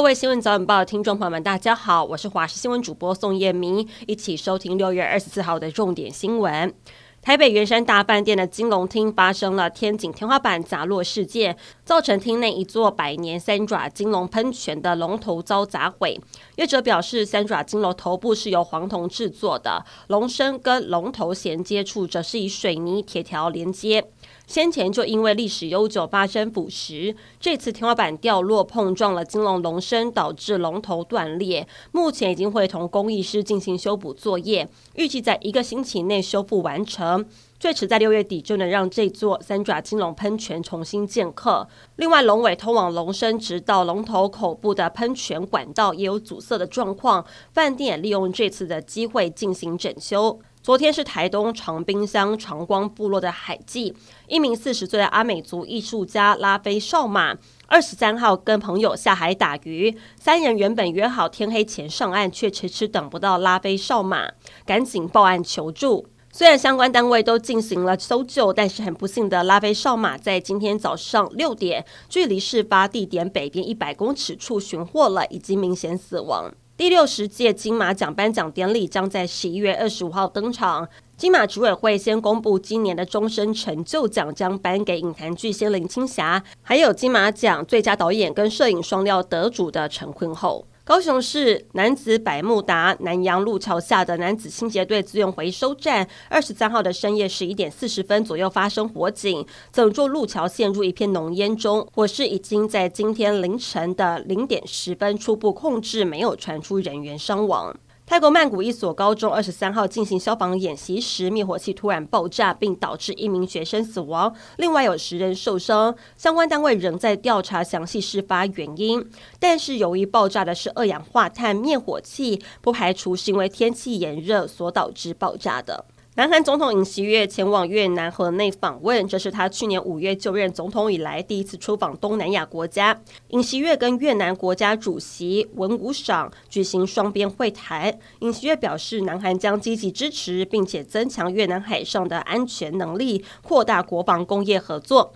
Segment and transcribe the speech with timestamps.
[0.00, 6.72] 各位新闻早晚报的听众朋友们，大家好，我是华视新闻主播宋燕明，一起收听六月二十四号的重点新闻。
[7.20, 11.54] 台北圆山大饭店的金龙厅发生了天井天花板砸落事件，
[11.84, 16.18] 造成厅内一座百年三爪金龙喷泉的龙头遭砸毁。
[16.56, 24.02] 业者表示，三爪金龙头部是由黄铜制作的，龙身跟龙头衔接处则是以水泥铁条连接。
[24.50, 31.64] 先前就因为历史悠久发生腐蚀，这次天花板掉落碰撞了金龙龙身，导致龙头断裂。
[31.92, 37.24] 目前已经会同工艺师进行修补作业，预计在一个星期内修复完成，
[37.60, 41.68] 最迟在六月底就能让这座三爪金龙喷泉重新建客。
[41.94, 50.40] 另外，龙尾通往龙身直到龙头口部的喷泉管道也有阻塞的状况，饭店也利用这次的机会进行整修。
[50.62, 53.96] 昨天是台东长滨乡长光部落的海祭，
[54.28, 57.34] 一名四十岁的阿美族艺术家拉菲少马，
[57.66, 64.32] 二十三号跟朋友下海打鱼，三人原本约好天黑前上岸，却迟迟等不到拉菲少马，
[64.66, 66.06] 赶紧报案求助。
[66.30, 76.52] 虽然相关单位都进行了搜救，但是很不幸的，拉菲少马在今天早上六点，距离事发地点北边一百公尺处寻获了，已经明显死亡。
[76.80, 80.88] 第六十届金马奖颁奖典礼将在十一月二十五号登场。
[81.14, 90.66] 金马执委会先公布今年的终身成就奖，将颁给影坛巨星林青霞，还有金马奖最佳导演跟摄影双料得主的陈坤厚。
[90.90, 101.86] 高雄市男子百慕达南阳路桥下的男子清洁队自用回收站，二十三号的深夜十一点四十分左右发生火警，整座路桥陷入一片浓烟中。
[101.94, 107.72] 火势已经在今天凌晨的零点十分初步控制，没有传出人员伤亡。
[108.10, 115.94] 泰国曼谷一所高中二十三号进行消防演习时，灭火器突然爆炸，并导致一名学生死亡，另外有十人受伤。
[116.16, 119.08] 相关单位仍在调查详细事发原因，
[119.38, 125.84] 但是由于爆炸的是二氧化碳灭火器，不排除是因为天气炎热所导致爆炸的。
[126.16, 133.00] 南韩总统尹锡悦前往越南河内访问，这是他去年五月就任总统以来第一次出访东南亚国家。
[133.28, 137.96] 尹锡悦跟越南国家主席文武赏举行双边会谈。
[138.18, 145.14] 尹锡悦表示，南韩将积极支持，并且增强越南海上的安全能力，扩大国防工业合作。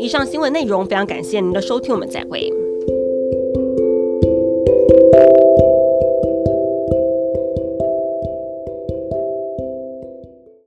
[0.00, 2.63] 以上新闻内容非常感谢您的收听，我们再会。